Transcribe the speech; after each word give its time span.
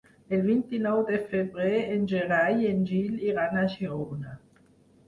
El 0.35 0.39
vint-i-nou 0.45 1.01
de 1.09 1.19
febrer 1.33 1.75
en 1.97 2.09
Gerai 2.15 2.59
i 2.67 2.73
en 2.73 2.83
Gil 2.95 3.25
iran 3.31 3.63
a 3.63 3.69
Girona. 3.77 4.37